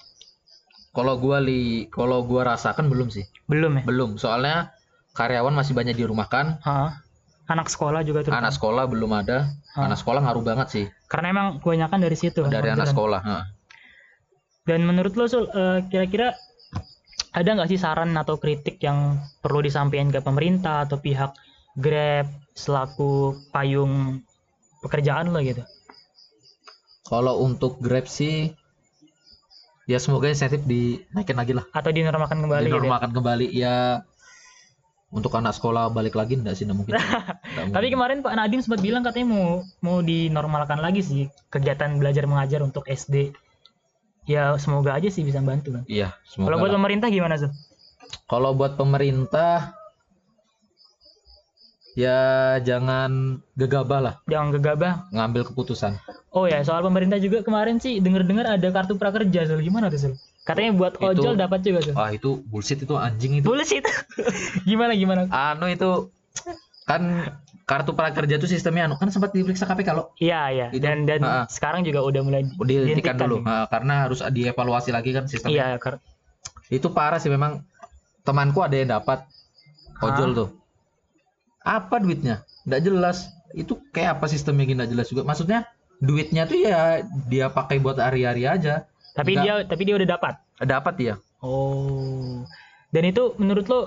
Kalau 0.89 1.15
gua 1.21 1.39
li, 1.39 1.87
kalau 1.95 2.27
gua 2.27 2.57
rasakan 2.57 2.91
belum 2.91 3.13
sih. 3.13 3.23
belum 3.47 3.79
ya 3.79 3.83
Belum. 3.87 4.11
Soalnya 4.19 4.75
karyawan 5.15 5.55
masih 5.55 5.77
banyak 5.77 5.95
dirumahkan, 5.95 6.59
Hah? 6.65 7.05
anak 7.47 7.71
sekolah 7.71 8.03
juga 8.03 8.27
tuh 8.27 8.33
anak 8.35 8.57
sekolah 8.57 8.89
belum 8.91 9.13
ada. 9.15 9.53
Ah. 9.79 9.87
Anak 9.87 10.01
sekolah 10.03 10.25
ngaruh 10.27 10.43
banget 10.43 10.69
sih 10.75 10.87
karena 11.09 11.27
emang 11.33 11.47
kebanyakan 11.63 11.99
dari 12.03 12.17
situ 12.19 12.41
kan, 12.45 12.51
dari 12.51 12.69
anak 12.73 12.89
sekolah. 12.91 13.21
ha. 13.25 13.37
Dan 14.69 14.85
menurut 14.85 15.17
lo 15.17 15.25
Sul, 15.25 15.49
eh, 15.49 15.81
kira-kira 15.89 16.37
ada 17.33 17.49
nggak 17.57 17.73
sih 17.73 17.81
saran 17.81 18.13
atau 18.21 18.37
kritik 18.37 18.77
yang 18.85 19.17
perlu 19.41 19.65
disampaikan 19.65 20.13
ke 20.13 20.21
pemerintah 20.21 20.85
atau 20.85 21.01
pihak 21.01 21.33
Grab 21.79 22.27
selaku 22.53 23.39
payung 23.55 24.21
pekerjaan 24.85 25.33
lo 25.33 25.41
gitu? 25.41 25.65
Kalau 27.09 27.41
untuk 27.41 27.81
Grab 27.81 28.05
sih 28.05 28.53
ya 29.89 29.97
semoga 29.97 30.29
insentif 30.29 30.61
dinaikin 30.69 31.39
lagi 31.39 31.57
lah. 31.57 31.65
Atau 31.73 31.95
dinormalkan 31.95 32.45
kembali 32.45 32.69
gitu? 32.69 32.77
ya? 32.77 32.77
Dinormalkan 32.77 33.11
kembali 33.17 33.47
ya 33.57 34.05
untuk 35.09 35.33
anak 35.41 35.57
sekolah 35.57 35.89
balik 35.89 36.13
lagi 36.13 36.37
enggak 36.37 36.59
sih 36.61 36.69
enggak 36.69 36.85
mungkin. 36.85 36.93
Enggak 37.01 37.81
Tapi 37.81 37.87
kemarin 37.89 38.19
Pak 38.21 38.35
Nadiem 38.37 38.61
sempat 38.61 38.85
bilang 38.85 39.01
katanya 39.01 39.33
mau 39.33 39.65
mau 39.81 40.05
dinormalkan 40.05 40.85
lagi 40.85 41.01
sih 41.01 41.33
kegiatan 41.49 41.97
belajar 41.97 42.29
mengajar 42.29 42.61
untuk 42.61 42.85
SD. 42.85 43.33
Ya 44.29 44.53
semoga 44.57 44.93
aja 44.93 45.09
sih 45.09 45.25
bisa 45.25 45.41
bantu 45.41 45.73
kan. 45.73 45.83
Iya, 45.89 46.13
Kalau 46.29 46.53
semoga. 46.53 46.61
buat 46.61 46.69
lah. 46.69 46.77
pemerintah 46.77 47.09
gimana 47.09 47.35
Sul? 47.35 47.51
Kalau 48.29 48.53
buat 48.53 48.77
pemerintah 48.77 49.73
ya 51.99 52.21
jangan 52.63 53.43
gegabah 53.57 53.99
lah 53.99 54.15
Jangan 54.25 54.55
gegabah. 54.55 54.93
ngambil 55.11 55.49
keputusan. 55.49 55.99
Oh 56.31 56.45
ya, 56.45 56.63
soal 56.63 56.85
pemerintah 56.85 57.17
juga 57.17 57.41
kemarin 57.41 57.81
sih 57.81 57.99
denger-dengar 57.99 58.47
ada 58.47 58.69
kartu 58.69 58.95
prakerja, 58.95 59.49
Sul. 59.49 59.65
Gimana 59.65 59.89
tuh, 59.89 59.99
Sul? 59.99 60.15
Katanya 60.45 60.77
buat 60.77 61.01
ojol 61.01 61.35
dapat 61.35 61.65
juga, 61.65 61.81
Sul. 61.83 61.95
Wah 61.97 62.13
itu 62.13 62.45
bullshit 62.45 62.79
itu 62.79 62.95
anjing 62.95 63.41
itu. 63.41 63.49
Bullshit. 63.49 63.83
gimana 64.69 64.93
gimana? 64.93 65.27
Anu 65.33 65.67
itu 65.67 66.13
kan 66.89 67.03
kartu 67.69 67.93
prakerja 67.93 68.41
itu 68.41 68.49
sistemnya 68.49 68.89
anu 68.89 68.97
kan 68.97 69.13
sempat 69.13 69.37
diperiksa 69.37 69.69
KPK 69.69 69.89
loh. 69.93 70.17
Iya, 70.17 70.41
iya. 70.49 70.67
Itu, 70.73 70.81
Dan 70.81 71.05
dan 71.05 71.21
ha-ha. 71.21 71.45
sekarang 71.53 71.85
juga 71.85 72.01
udah 72.01 72.25
mulai 72.25 72.49
Dihentikan 72.49 73.21
dulu. 73.21 73.45
Nah, 73.45 73.69
karena 73.69 74.09
harus 74.09 74.25
dievaluasi 74.25 74.89
lagi 74.89 75.13
kan 75.13 75.29
sistemnya. 75.29 75.53
Iya, 75.53 75.77
kar- 75.77 76.01
Itu 76.69 76.89
parah 76.89 77.21
sih 77.21 77.29
memang. 77.29 77.61
Temanku 78.25 78.61
ada 78.61 78.73
yang 78.73 78.89
dapat 78.91 79.25
ojol 80.01 80.31
tuh. 80.35 80.49
Apa 81.61 81.97
duitnya? 81.97 82.45
Nggak 82.65 82.81
jelas. 82.83 83.17
Itu 83.53 83.81
kayak 83.89 84.21
apa 84.21 84.29
sistemnya 84.29 84.65
gini 84.65 84.77
nggak 84.77 84.93
jelas 84.93 85.09
juga. 85.09 85.25
Maksudnya 85.25 85.65
duitnya 86.01 86.45
tuh 86.45 86.61
ya 86.61 87.05
dia 87.25 87.49
pakai 87.49 87.77
buat 87.79 87.97
hari-hari 87.97 88.45
aja. 88.45 88.85
tapi 89.13 89.35
Enggak. 89.35 89.45
dia 89.45 89.55
tapi 89.69 89.83
dia 89.85 89.95
udah 89.97 90.09
dapat. 90.09 90.35
Dapat 90.59 90.95
ya. 91.01 91.15
Oh. 91.41 92.45
Dan 92.89 93.05
itu 93.05 93.33
menurut 93.37 93.65
lo 93.67 93.81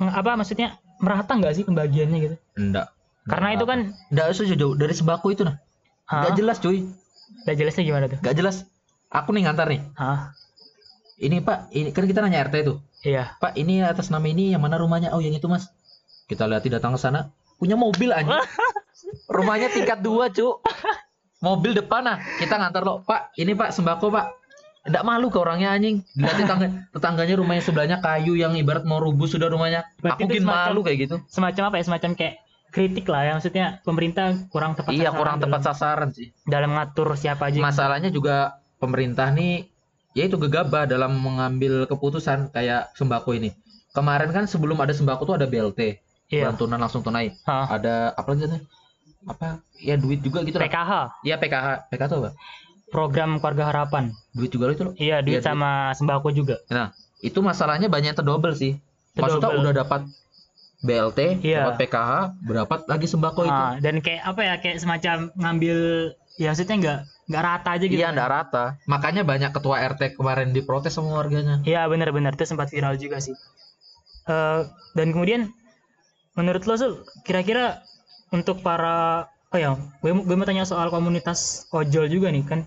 apa 0.00 0.34
maksudnya 0.34 0.76
merata 0.98 1.32
nggak 1.34 1.54
sih 1.54 1.64
pembagiannya 1.66 2.18
gitu? 2.18 2.36
Enggak. 2.58 2.90
Karena 3.28 3.48
itu 3.54 3.64
kan 3.68 3.92
Enggak 4.08 4.26
usah 4.32 4.44
jauh 4.48 4.74
dari 4.74 4.94
sembako 4.94 5.26
itu 5.32 5.42
nah. 5.44 5.56
Hah? 6.08 6.24
Nggak 6.24 6.34
jelas 6.40 6.56
cuy. 6.62 6.88
Nggak 7.44 7.56
jelasnya 7.60 7.82
gimana 7.84 8.04
tuh? 8.08 8.18
Nggak 8.24 8.36
jelas. 8.36 8.56
Aku 9.08 9.32
nih 9.32 9.42
ngantar 9.48 9.66
nih. 9.68 9.80
Hah? 9.96 10.32
Ini 11.18 11.42
Pak, 11.42 11.74
ini 11.74 11.90
kan 11.90 12.06
kita 12.06 12.22
nanya 12.22 12.46
RT 12.46 12.56
tuh. 12.62 12.78
Iya. 13.02 13.34
Pak, 13.42 13.58
ini 13.58 13.82
atas 13.82 14.06
nama 14.10 14.22
ini 14.26 14.54
yang 14.54 14.62
mana 14.62 14.78
rumahnya? 14.78 15.10
Oh, 15.10 15.18
yang 15.18 15.34
itu, 15.34 15.50
Mas. 15.50 15.66
Kita 16.30 16.46
lihat 16.46 16.62
datang 16.66 16.94
ke 16.94 17.00
sana, 17.02 17.34
punya 17.58 17.74
mobil 17.74 18.14
aja. 18.14 18.38
Rumahnya 19.34 19.74
tingkat 19.74 19.98
dua, 19.98 20.30
Cuk. 20.30 20.62
Mobil 21.42 21.74
depan 21.74 22.06
nah. 22.06 22.18
Kita 22.38 22.54
ngantar 22.54 22.86
lo, 22.86 23.02
Pak, 23.02 23.34
ini 23.34 23.54
Pak 23.58 23.74
sembako, 23.74 24.14
Pak. 24.14 24.26
Enggak 24.84 25.02
malu 25.02 25.26
ke 25.28 25.38
orangnya 25.38 25.68
anjing. 25.70 26.04
Lihat 26.14 26.36
tetangga, 26.40 26.66
tetangganya 26.90 27.34
rumahnya 27.36 27.62
sebelahnya 27.62 27.96
kayu 27.98 28.34
yang 28.34 28.54
ibarat 28.54 28.82
mau 28.82 28.98
rubuh 28.98 29.24
sudah 29.24 29.46
rumahnya. 29.46 29.82
Berarti 29.98 30.22
Aku 30.22 30.30
bikin 30.30 30.42
semacam- 30.42 30.66
malu 30.68 30.80
kayak 30.82 30.98
gitu. 31.00 31.16
Semacam 31.26 31.62
apa 31.64 31.76
ya? 31.76 31.84
Semacam 31.84 32.10
kayak 32.14 32.34
kritik 32.68 33.06
lah 33.06 33.22
ya 33.22 33.32
maksudnya 33.32 33.66
pemerintah 33.80 34.26
kurang 34.46 34.76
tepat 34.76 34.92
Iya, 34.92 35.08
sasaran 35.08 35.16
kurang 35.16 35.36
tepat 35.38 35.50
dalam, 35.56 35.68
sasaran 35.72 36.08
sih. 36.12 36.26
dalam 36.44 36.70
ngatur 36.70 37.08
siapa 37.14 37.48
aja 37.48 37.56
Masalahnya 37.58 38.12
juga 38.12 38.36
pemerintah 38.76 39.32
nih 39.32 39.72
ya 40.12 40.24
itu 40.24 40.36
gegabah 40.36 40.84
dalam 40.84 41.16
mengambil 41.16 41.84
keputusan 41.84 42.48
kayak 42.48 42.92
sembako 42.92 43.32
ini. 43.34 43.56
Kemarin 43.90 44.30
kan 44.30 44.44
sebelum 44.44 44.76
ada 44.76 44.92
sembako 44.92 45.24
tuh 45.24 45.34
ada 45.34 45.48
BLT, 45.48 45.96
Iya. 46.28 46.52
bantuan 46.52 46.76
langsung 46.76 47.00
tunai. 47.00 47.32
Hah. 47.42 47.72
Ada 47.72 48.12
apa 48.12 48.28
lagi? 48.28 48.60
Apa? 49.24 49.64
Ya 49.74 49.96
duit 49.96 50.20
juga 50.20 50.44
gitu 50.44 50.60
lah. 50.60 50.64
PKH, 50.64 50.92
Iya 51.24 51.36
PKH. 51.36 51.68
PKH 51.88 52.06
tuh 52.06 52.18
apa? 52.20 52.30
Program 52.88 53.36
keluarga 53.36 53.68
harapan. 53.68 54.10
Duit 54.32 54.48
juga 54.48 54.64
loh 54.66 54.74
itu 54.74 54.84
loh. 54.84 54.94
Iya, 54.94 55.20
duit 55.20 55.38
duit. 55.38 55.44
sama 55.44 55.92
sembako 55.92 56.28
juga. 56.30 56.56
Nah, 56.68 56.90
itu 57.20 57.38
masalahnya 57.38 57.86
banyak 57.86 58.12
yang 58.12 58.18
terdobel 58.18 58.52
sih. 58.52 58.80
Maksudnya 59.12 59.50
Terdobel. 59.50 59.62
udah 59.62 59.74
dapat 59.76 60.00
BLT, 60.78 61.42
Iya. 61.42 61.66
dapat 61.66 61.74
PKH, 61.80 62.12
berapa 62.40 62.74
lagi 62.86 63.06
sembako 63.06 63.40
itu? 63.42 63.50
Ah, 63.52 63.74
dan 63.76 63.98
kayak 63.98 64.22
apa 64.22 64.40
ya? 64.40 64.54
Kayak 64.56 64.78
semacam 64.78 65.16
ngambil 65.34 65.78
ya 66.38 66.48
maksudnya 66.48 66.76
nggak 66.78 66.98
nggak 67.28 67.42
rata 67.44 67.68
aja 67.74 67.84
gitu. 67.84 67.98
Iya, 67.98 68.08
enggak 68.08 68.30
rata. 68.30 68.64
Makanya 68.86 69.22
banyak 69.22 69.50
ketua 69.50 69.76
RT 69.84 70.14
kemarin 70.14 70.48
diprotes 70.50 70.94
sama 70.94 71.12
warganya. 71.12 71.60
Iya 71.62 71.84
benar-benar 71.84 72.32
itu 72.32 72.46
sempat 72.46 72.70
viral 72.70 72.94
juga 72.94 73.18
sih. 73.18 73.34
Eh, 74.24 74.60
dan 74.94 75.08
kemudian 75.10 75.50
menurut 76.32 76.62
lo 76.62 76.78
Sul, 76.78 76.92
kira-kira 77.22 77.82
untuk 78.30 78.62
para 78.62 79.26
oh 79.48 79.58
ya, 79.58 79.74
gue, 79.74 80.12
mau- 80.12 80.22
gue 80.22 80.36
mau 80.36 80.44
tanya 80.44 80.62
soal 80.62 80.88
komunitas 80.88 81.66
ojol 81.68 82.06
juga 82.06 82.30
nih 82.30 82.44
kan. 82.44 82.60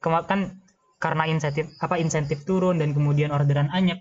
Kan 0.00 0.60
karena 1.00 1.24
insentif 1.28 1.68
apa 1.80 1.96
insentif 1.96 2.44
turun 2.44 2.76
dan 2.80 2.92
kemudian 2.92 3.32
orderan 3.32 3.72
anyep. 3.72 4.00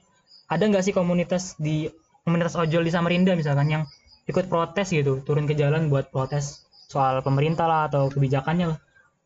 Ada 0.49 0.67
nggak 0.67 0.83
sih 0.83 0.93
komunitas 0.95 1.55
di 1.59 1.87
komunitas 2.25 2.55
ojol 2.59 2.83
di 2.83 2.91
Samarinda 2.91 3.35
misalkan 3.35 3.69
yang 3.71 3.83
ikut 4.27 4.51
protes 4.51 4.91
gitu, 4.93 5.21
turun 5.25 5.49
ke 5.49 5.53
jalan 5.57 5.89
buat 5.89 6.11
protes 6.11 6.65
soal 6.89 7.21
pemerintah 7.21 7.69
lah 7.69 7.81
atau 7.85 8.09
kebijakannya 8.09 8.73
lah 8.73 8.79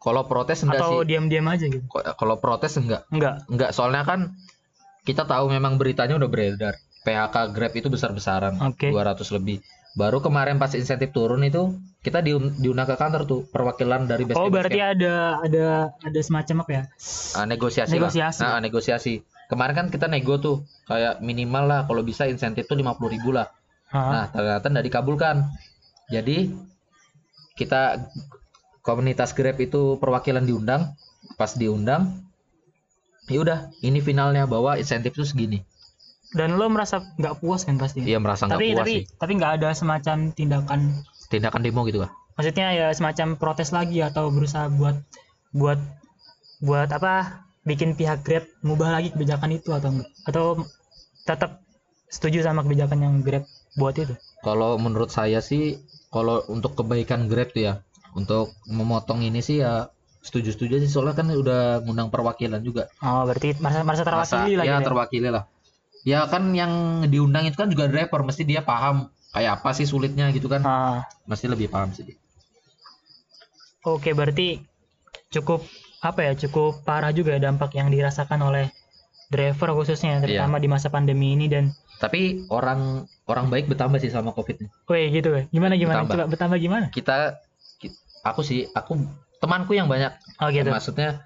Kalau 0.03 0.27
protes 0.27 0.68
enggak 0.68 0.84
atau 0.84 1.00
sih. 1.00 1.15
diam-diam 1.15 1.48
aja 1.48 1.65
gitu. 1.72 1.84
Kalau 1.92 2.36
protes 2.44 2.75
enggak. 2.75 3.08
Enggak. 3.08 3.48
Enggak, 3.48 3.72
soalnya 3.72 4.03
kan 4.03 4.36
kita 5.08 5.24
tahu 5.24 5.48
memang 5.48 5.80
beritanya 5.80 6.20
udah 6.20 6.27
beredar. 6.27 6.75
PHK 7.03 7.51
Grab 7.51 7.74
itu 7.75 7.88
besar-besaran, 7.92 8.60
Oke. 8.63 8.92
200 8.92 9.20
lebih. 9.36 9.60
Baru 9.93 10.25
kemarin 10.25 10.57
pas 10.57 10.73
insentif 10.73 11.13
turun 11.13 11.45
itu 11.45 11.77
kita 12.01 12.25
diun- 12.25 12.57
diundang 12.57 12.89
ke 12.89 12.97
kantor 12.97 13.29
tuh 13.29 13.39
perwakilan 13.47 14.09
dari 14.09 14.25
base 14.25 14.35
Oh 14.41 14.50
berarti 14.50 14.81
ada 14.81 15.38
ada 15.39 15.93
ada 16.01 16.19
semacam 16.25 16.65
apa 16.65 16.71
ya? 16.73 16.83
Ah, 17.38 17.45
negosiasi, 17.45 18.01
Negosiasi. 18.01 18.41
lah. 18.41 18.57
Nah, 18.57 18.59
negosiasi. 18.65 19.21
Kemarin 19.47 19.75
kan 19.77 19.88
kita 19.93 20.09
nego 20.09 20.41
tuh 20.41 20.65
kayak 20.89 21.21
minimal 21.21 21.69
lah 21.69 21.79
kalau 21.85 22.01
bisa 22.01 22.25
insentif 22.25 22.65
tuh 22.65 22.73
50.000 22.73 23.13
ribu 23.13 23.29
lah. 23.38 23.53
Hah? 23.93 24.09
Nah, 24.09 24.25
ternyata 24.33 24.65
nggak 24.65 24.85
dikabulkan. 24.89 25.35
Jadi 26.09 26.50
kita 27.53 28.09
komunitas 28.81 29.31
Grab 29.38 29.62
itu 29.62 30.01
perwakilan 30.01 30.43
diundang, 30.43 30.97
pas 31.38 31.53
diundang 31.53 32.25
ya 33.31 33.39
udah 33.39 33.59
ini 33.79 34.03
finalnya 34.03 34.43
bahwa 34.50 34.75
insentif 34.75 35.15
itu 35.15 35.23
segini. 35.23 35.63
Dan 36.34 36.58
lo 36.58 36.66
merasa 36.68 37.02
nggak 37.16 37.40
puas 37.40 37.62
kan 37.63 37.78
pasti 37.78 38.02
Iya 38.02 38.18
merasa 38.18 38.46
nggak 38.46 38.60
puas 38.60 38.78
tapi 38.80 38.94
sih. 38.96 39.04
tapi 39.16 39.32
nggak 39.38 39.52
ada 39.58 39.70
semacam 39.72 40.18
tindakan 40.32 40.80
Tindakan 41.25 41.62
demo 41.62 41.82
gitu 41.86 42.02
kah? 42.02 42.12
maksudnya 42.34 42.68
ya 42.72 42.88
semacam 42.90 43.38
protes 43.38 43.70
lagi 43.70 44.02
atau 44.02 44.30
berusaha 44.30 44.66
buat 44.70 44.98
buat 45.52 45.78
buat 46.60 46.90
apa 46.90 47.46
bikin 47.63 47.94
pihak 47.94 48.22
Grab 48.22 48.44
mengubah 48.60 48.90
lagi 48.92 49.10
kebijakan 49.10 49.54
itu 49.54 49.70
atau 49.70 49.90
enggak 49.92 50.10
atau 50.25 50.46
tetap 51.24 51.52
setuju 52.08 52.42
sama 52.42 52.62
kebijakan 52.62 53.00
yang 53.00 53.13
Grab 53.22 53.46
buat 53.74 53.94
itu 53.96 54.13
Kalau 54.42 54.75
menurut 54.75 55.10
saya 55.10 55.40
sih 55.40 55.78
kalau 56.10 56.42
untuk 56.48 56.74
kebaikan 56.75 57.25
Grab 57.25 57.50
tuh 57.50 57.63
ya, 57.63 57.74
untuk 58.13 58.54
memotong 58.66 59.22
ini 59.22 59.40
sih 59.40 59.62
ya 59.62 59.88
setuju-setuju 60.20 60.80
sih 60.80 60.88
soalnya 60.88 61.16
kan 61.16 61.28
udah 61.28 61.82
ngundang 61.82 62.08
perwakilan 62.08 62.60
juga. 62.60 62.88
oh 63.00 63.25
berarti 63.25 63.58
merasa 63.58 63.82
merasa 63.82 64.04
terwakili 64.04 64.54
Masa- 64.54 64.58
lah 64.58 64.63
ya 64.63 64.72
gitu 64.72 64.82
ya? 64.82 64.88
terwakili 64.88 65.30
lah. 65.30 65.44
Ya 66.12 66.19
kan 66.31 66.43
yang 66.62 66.72
diundang 67.12 67.43
itu 67.48 67.55
kan 67.62 67.69
juga 67.74 67.86
driver, 67.91 68.19
mesti 68.27 68.43
dia 68.43 68.62
paham 68.72 69.07
kayak 69.36 69.51
apa 69.63 69.69
sih 69.77 69.88
sulitnya 69.88 70.25
gitu 70.36 70.48
kan. 70.53 70.62
Ah, 70.67 71.00
Mesti 71.29 71.45
lebih 71.53 71.67
paham 71.74 71.89
sih. 71.95 72.05
oke 73.83 74.10
berarti 74.15 74.63
cukup 75.33 75.62
apa 76.03 76.19
ya 76.27 76.33
cukup 76.36 76.83
parah 76.88 77.12
juga 77.15 77.36
ya 77.36 77.41
dampak 77.51 77.72
yang 77.79 77.88
dirasakan 77.93 78.39
oleh 78.43 78.65
driver 79.31 79.69
khususnya 79.77 80.19
terutama 80.24 80.60
di 80.60 80.67
masa 80.69 80.88
pandemi 80.91 81.33
ini 81.36 81.48
dan 81.50 81.72
Tapi 82.01 82.43
orang 82.51 83.07
orang 83.31 83.48
baik 83.48 83.72
bertambah 83.72 84.00
sih 84.03 84.12
sama 84.12 84.36
Covid 84.36 84.60
ini. 84.60 84.69
Wih 84.91 85.07
gitu 85.15 85.29
ya. 85.31 85.43
Gimana 85.48 85.74
gimana? 85.79 86.03
Bertambah. 86.03 86.15
Coba 86.19 86.25
bertambah 86.27 86.57
gimana? 86.60 86.86
Kita 86.91 87.39
ki- 87.79 87.95
aku 88.27 88.41
sih 88.43 88.67
aku 88.75 89.00
temanku 89.39 89.72
yang 89.72 89.88
banyak 89.88 90.12
Oh 90.43 90.51
gitu. 90.51 90.67
maksudnya 90.67 91.24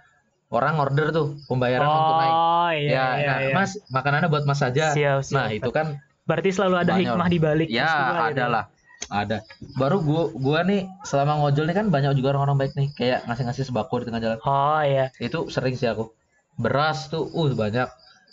orang 0.47 0.79
order 0.79 1.11
tuh 1.11 1.35
pembayaran 1.47 1.87
non 1.87 2.03
tunai. 2.07 2.29
Oh 2.31 2.71
iya 2.71 2.89
ya, 2.91 3.05
iya, 3.19 3.27
nah, 3.27 3.37
iya. 3.43 3.53
Mas, 3.55 3.71
makanannya 3.91 4.29
buat 4.31 4.43
Mas 4.47 4.59
saja. 4.63 4.95
Siap, 4.95 5.19
siap. 5.23 5.35
Nah, 5.35 5.47
itu 5.51 5.69
kan 5.71 5.99
Berarti 6.27 6.49
selalu 6.51 6.75
ada 6.83 6.91
Banyak. 6.99 7.07
hikmah 7.07 7.27
di 7.31 7.39
balik. 7.39 7.67
ya 7.71 7.87
gitu. 7.87 8.35
ada 8.35 8.45
lah. 8.51 8.63
Ada. 9.07 9.37
Baru 9.79 10.03
gua 10.03 10.23
gua 10.35 10.59
nih 10.67 10.83
selama 11.07 11.39
ngojol 11.39 11.71
nih 11.71 11.75
kan 11.79 11.87
banyak 11.87 12.19
juga 12.19 12.35
orang-orang 12.35 12.67
baik 12.67 12.73
nih 12.75 12.87
kayak 12.99 13.19
ngasih-ngasih 13.31 13.63
sembako 13.63 14.03
di 14.03 14.05
tengah 14.11 14.21
jalan. 14.21 14.37
Oh 14.43 14.81
iya. 14.83 15.07
Itu 15.23 15.47
sering 15.47 15.79
sih 15.79 15.87
aku. 15.87 16.11
Beras 16.59 17.07
tuh 17.07 17.31
uh 17.31 17.47
banyak. 17.55 17.87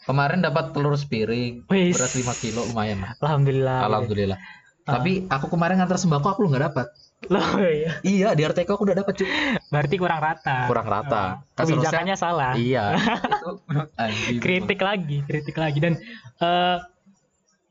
Kemarin 0.05 0.45
dapat 0.45 0.77
telur 0.77 0.93
sepiring, 1.01 1.65
Wis. 1.73 1.97
beras 1.97 2.13
5 2.13 2.29
kilo 2.45 2.61
lumayan 2.69 3.01
lah. 3.01 3.17
Alhamdulillah. 3.25 3.89
Alhamdulillah. 3.89 4.37
Ah. 4.85 5.01
Tapi 5.01 5.25
aku 5.33 5.49
kemarin 5.49 5.81
ngantar 5.81 5.97
sembako 5.97 6.29
aku 6.35 6.41
nggak 6.51 6.65
dapat. 6.75 6.87
Loh 7.33 7.61
iya. 7.61 7.91
Iya, 8.05 8.29
di 8.37 8.43
RTK 8.45 8.69
aku 8.69 8.85
udah 8.85 8.97
dapat 9.01 9.15
cuy. 9.17 9.29
Berarti 9.73 9.95
kurang 9.97 10.21
rata. 10.21 10.69
Kurang 10.69 10.87
rata. 10.89 11.23
Oh, 11.23 11.57
Kan 11.57 11.65
Kebijakannya 11.69 12.17
salah. 12.17 12.53
Iya. 12.57 12.99
itu 13.33 13.51
anjing. 13.97 14.39
Kritik 14.41 14.81
lagi, 14.81 15.19
kritik 15.25 15.57
lagi 15.57 15.79
dan 15.81 15.95
eh 16.41 16.79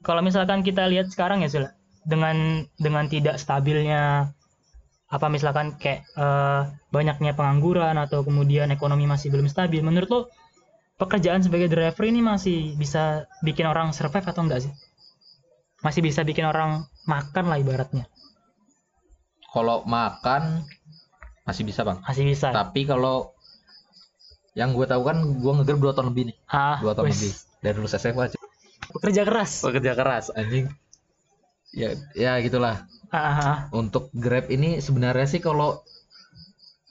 kalau 0.03 0.19
misalkan 0.19 0.61
kita 0.61 0.83
lihat 0.91 1.07
sekarang 1.09 1.41
ya 1.41 1.49
Sul, 1.49 1.65
dengan 2.03 2.67
dengan 2.75 3.07
tidak 3.07 3.39
stabilnya 3.39 4.35
apa 5.07 5.27
misalkan 5.29 5.79
kayak 5.79 6.03
eh, 6.17 6.61
banyaknya 6.91 7.37
pengangguran 7.37 7.95
atau 8.01 8.25
kemudian 8.25 8.69
ekonomi 8.73 9.07
masih 9.07 9.31
belum 9.31 9.47
stabil, 9.47 9.79
menurut 9.79 10.09
lo 10.11 10.21
pekerjaan 10.99 11.41
sebagai 11.41 11.71
driver 11.71 12.05
ini 12.05 12.21
masih 12.21 12.75
bisa 12.75 13.25
bikin 13.41 13.65
orang 13.65 13.95
survive 13.95 14.25
atau 14.27 14.43
enggak 14.43 14.67
sih? 14.67 14.73
Masih 15.83 15.99
bisa 16.03 16.23
bikin 16.23 16.47
orang 16.47 16.87
makan 17.07 17.45
lah 17.51 17.59
ibaratnya. 17.59 18.07
Kalau 19.53 19.85
makan 19.85 20.65
masih 21.43 21.61
bisa 21.61 21.81
bang. 21.81 22.01
Masih 22.01 22.25
bisa. 22.25 22.49
Tapi 22.49 22.83
kalau 22.83 23.31
yang 24.53 24.73
gue 24.73 24.83
tahu 24.83 25.01
kan 25.03 25.17
gue 25.35 25.51
ngegrab 25.53 25.79
dua 25.79 25.93
tahun 25.93 26.09
lebih 26.09 26.23
nih, 26.29 26.37
Ah, 26.47 26.77
dua 26.77 26.93
tahun 26.93 27.09
wis. 27.09 27.15
lebih 27.15 27.33
dari 27.59 27.75
lulus 27.75 27.93
SMA. 27.95 28.25
cuy. 28.27 28.41
Pekerja 28.91 29.21
keras. 29.23 29.51
Pekerja 29.61 29.93
keras 29.93 30.25
anjing. 30.31 30.69
ya 31.71 31.89
ya 32.13 32.37
gitulah 32.37 32.85
Ah, 33.09 33.17
ah, 33.17 33.57
untuk 33.71 34.13
Grab 34.13 34.45
ini 34.47 34.77
sebenarnya 34.77 35.25
sih 35.27 35.37
kalau 35.39 35.81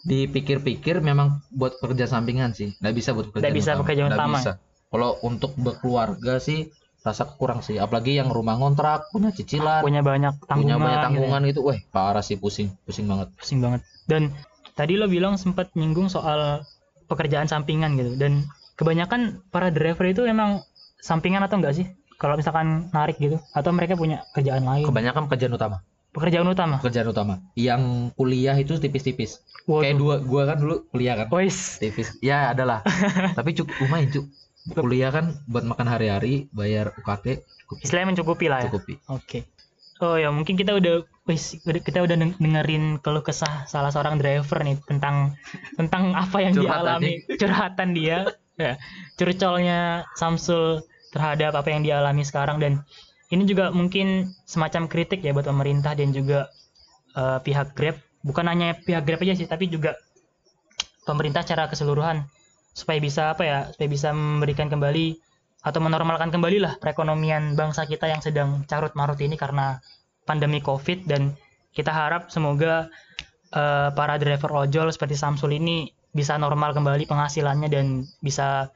dipikir-pikir 0.02 0.98
memang 0.98 1.38
buat 1.48 1.78
pekerja 1.78 2.10
sampingan 2.10 2.50
sih 2.50 2.74
nggak 2.76 2.90
bisa 2.92 3.14
buat 3.14 3.30
bisa 3.30 3.38
utama. 3.72 3.80
pekerjaan 3.80 4.10
Nggak 4.10 4.18
utama. 4.18 4.36
bisa. 4.36 4.52
kalau 4.90 5.10
untuk 5.22 5.54
berkeluarga 5.56 6.34
sih 6.38 6.74
rasa 7.02 7.26
kurang 7.34 7.60
sih. 7.60 7.76
Apalagi 7.82 8.16
yang 8.16 8.30
rumah 8.30 8.56
ngontrak 8.56 9.10
punya 9.10 9.34
cicilan 9.34 9.82
punya 9.82 10.00
banyak 10.00 10.38
tanggungan 10.46 10.62
punya 10.62 10.76
banyak 10.78 10.90
gitu 10.90 10.98
ya. 10.98 11.04
tanggungan 11.06 11.40
gitu, 11.50 11.60
weh 11.66 11.78
parah 11.90 12.24
sih 12.24 12.38
pusing 12.38 12.70
pusing 12.86 13.10
banget. 13.10 13.28
Pusing 13.36 13.58
banget. 13.58 13.80
Dan 14.06 14.30
tadi 14.78 14.94
lo 14.94 15.10
bilang 15.10 15.34
sempat 15.36 15.74
nyinggung 15.74 16.06
soal 16.08 16.62
pekerjaan 17.10 17.50
sampingan 17.50 17.98
gitu. 17.98 18.14
Dan 18.14 18.46
kebanyakan 18.78 19.42
para 19.50 19.68
driver 19.74 20.06
itu 20.06 20.22
emang 20.24 20.62
sampingan 21.02 21.42
atau 21.44 21.58
enggak 21.58 21.74
sih? 21.76 21.86
Kalau 22.16 22.38
misalkan 22.38 22.86
narik 22.94 23.18
gitu 23.18 23.42
atau 23.50 23.70
mereka 23.74 23.98
punya 23.98 24.22
kerjaan 24.30 24.62
lain? 24.62 24.86
Kebanyakan 24.86 25.26
pekerjaan 25.26 25.58
utama. 25.58 25.82
Pekerjaan 26.14 26.46
utama? 26.46 26.78
Pekerjaan 26.78 27.08
utama. 27.10 27.34
Yang 27.58 28.14
kuliah 28.14 28.54
itu 28.54 28.78
tipis-tipis. 28.78 29.42
Kayak 29.66 29.98
dua 29.98 30.14
gua 30.22 30.54
kan 30.54 30.62
dulu 30.62 30.86
kuliah 30.94 31.18
kan. 31.18 31.26
Tipis. 31.82 32.22
Ya 32.22 32.54
adalah 32.54 32.86
tapi 33.38 33.58
cukup 33.58 33.74
lumayan 33.82 34.06
cuk 34.14 34.26
kuliah 34.70 35.10
kan 35.10 35.34
buat 35.50 35.66
makan 35.66 35.86
hari-hari 35.90 36.46
bayar 36.54 36.94
UKT 36.94 37.42
cukup. 37.66 37.76
Istilahnya 37.82 38.08
mencukupi 38.14 38.46
lah 38.46 38.62
ya? 38.62 38.70
Cukupi 38.70 38.94
oke. 39.10 39.40
Oh 40.02 40.18
ya 40.18 40.30
mungkin 40.34 40.58
kita 40.58 40.74
udah 40.74 41.06
wis 41.26 41.58
kita 41.62 42.02
udah 42.02 42.18
deng- 42.18 42.38
dengerin 42.38 42.98
keluh 43.02 43.22
kesah 43.22 43.66
salah 43.70 43.90
seorang 43.90 44.18
driver 44.18 44.62
nih 44.62 44.78
tentang 44.86 45.38
tentang 45.78 46.14
apa 46.14 46.42
yang 46.42 46.54
Curhatan 46.54 46.74
dialami 46.78 47.12
curhatan 47.40 47.88
dia. 47.94 48.18
Ya 48.58 48.78
curcolnya 49.18 50.06
Samsul 50.14 50.84
terhadap 51.10 51.58
apa 51.58 51.68
yang 51.70 51.82
dialami 51.82 52.22
sekarang. 52.22 52.62
Dan 52.62 52.82
ini 53.34 53.42
juga 53.46 53.74
mungkin 53.74 54.30
semacam 54.46 54.86
kritik 54.86 55.24
ya 55.24 55.34
buat 55.34 55.46
pemerintah 55.46 55.94
dan 55.98 56.14
juga 56.14 56.50
eh, 57.18 57.38
pihak 57.42 57.74
Grab. 57.74 57.98
Bukan 58.22 58.46
hanya 58.46 58.78
pihak 58.78 59.02
Grab 59.02 59.22
aja 59.26 59.34
sih 59.34 59.50
tapi 59.50 59.66
juga 59.66 59.98
pemerintah 61.02 61.42
secara 61.42 61.66
keseluruhan 61.66 62.26
supaya 62.72 62.98
bisa 62.98 63.36
apa 63.36 63.42
ya 63.44 63.58
supaya 63.68 63.88
bisa 63.88 64.10
memberikan 64.16 64.72
kembali 64.72 65.16
atau 65.62 65.78
menormalkan 65.78 66.34
kembali 66.34 66.58
lah 66.58 66.74
perekonomian 66.82 67.54
bangsa 67.54 67.86
kita 67.86 68.10
yang 68.10 68.18
sedang 68.18 68.66
carut 68.66 68.90
marut 68.98 69.20
ini 69.22 69.38
karena 69.38 69.78
pandemi 70.26 70.58
covid. 70.58 71.06
Dan 71.06 71.36
kita 71.70 71.94
harap 71.94 72.32
semoga 72.34 72.90
eh, 73.54 73.88
para 73.94 74.18
driver 74.18 74.50
ojol 74.66 74.90
seperti 74.90 75.14
Samsul 75.14 75.54
ini 75.54 75.92
bisa 76.12 76.36
normal 76.36 76.74
kembali 76.76 77.08
penghasilannya 77.08 77.68
dan 77.72 78.04
bisa 78.20 78.68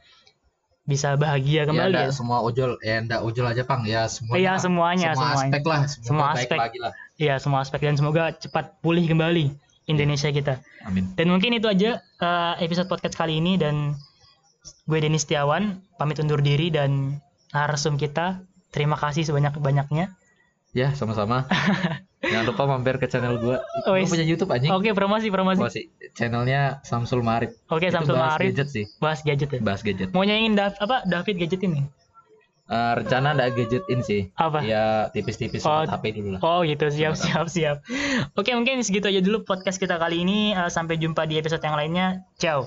bisa 0.87 1.19
bahagia 1.19 1.67
kembali 1.67 1.99
ya, 1.99 2.07
ya, 2.07 2.15
semua 2.15 2.39
ojol 2.47 2.79
ya 2.79 3.03
ndak 3.03 3.21
ojol 3.27 3.51
aja 3.51 3.67
pang. 3.67 3.83
Ya 3.83 4.07
semua 4.07 4.39
Iya, 4.39 4.55
semuanya, 4.63 5.19
semua 5.19 5.35
semuanya. 5.35 5.43
aspek 5.51 5.63
lah 5.67 5.81
Semua 5.91 6.25
baik 6.31 6.39
aspek. 6.47 6.59
lagi 6.63 6.79
lah. 6.79 6.93
Iya, 7.19 7.35
semua 7.43 7.59
aspek. 7.67 7.81
Dan 7.83 7.99
semoga 7.99 8.31
cepat 8.39 8.79
pulih 8.79 9.03
kembali 9.11 9.66
Indonesia 9.87 10.29
kita. 10.29 10.61
amin. 10.83 11.15
Dan 11.15 11.31
mungkin 11.31 11.51
itu 11.53 11.67
aja 11.67 11.99
eh, 11.99 12.55
episode 12.61 12.87
podcast 12.87 13.15
kali 13.15 13.39
ini. 13.39 13.55
Dan 13.55 13.95
gue 14.85 14.99
Denis 14.99 15.23
Setiawan 15.23 15.79
pamit 15.95 16.19
undur 16.19 16.39
diri 16.39 16.69
dan 16.69 17.19
narsum 17.51 17.95
kita. 17.95 18.43
Terima 18.71 18.95
kasih 18.95 19.25
sebanyak-banyaknya. 19.25 20.13
ya 20.71 20.93
sama-sama. 20.93 21.47
Jangan 22.27 22.45
lupa 22.45 22.63
mampir 22.67 22.99
ke 22.99 23.07
channel 23.07 23.39
gua. 23.39 23.63
Oh, 23.87 23.95
is- 23.95 24.11
punya 24.11 24.21
YouTube 24.21 24.51
anjing. 24.51 24.69
Oke, 24.69 24.91
promosi 24.93 25.31
promosi. 25.31 25.63
Oh, 25.63 25.71
sih 25.71 25.87
channelnya 26.13 26.83
Samsul 26.83 27.23
Marif. 27.23 27.55
Oke, 27.71 27.87
Itu 27.87 27.97
Samsul 27.97 28.19
bahas 28.19 28.35
Marif. 28.35 28.51
gadget 28.53 28.69
sih. 28.69 28.85
Bahas 28.99 29.21
gadget 29.23 29.49
ya. 29.49 29.61
bahas 29.63 29.81
gadget. 29.81 30.11
Mau 30.11 30.21
nyanyiin 30.21 30.53
Dav- 30.53 30.77
apa 30.77 31.07
David 31.07 31.39
gadget 31.39 31.63
ini? 31.63 31.87
Eh, 32.67 32.93
rencana 32.99 33.31
ada 33.31 33.47
gadgetin 33.47 34.03
sih 34.03 34.27
Apa? 34.35 34.59
ya 34.67 35.07
tipis-tipis 35.15 35.63
Oh. 35.63 35.87
HP 35.87 36.19
dulu 36.19 36.35
lah 36.35 36.41
Oh 36.43 36.67
gitu, 36.67 36.91
siap 36.91 37.15
siap 37.15 37.47
siap. 37.47 37.87
Oke, 38.35 38.51
mungkin 38.59 38.83
segitu 38.83 39.07
aja 39.07 39.23
dulu 39.23 39.47
podcast 39.47 39.79
kita 39.79 39.97
kali 39.97 40.27
ini. 40.27 40.51
Eh, 40.51 40.67
sampai 40.67 40.99
jumpa 40.99 41.31
di 41.31 41.39
episode 41.39 41.63
yang 41.63 41.79
lainnya. 41.79 42.27
Ciao. 42.37 42.67